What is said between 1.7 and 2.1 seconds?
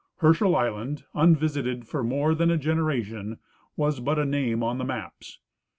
for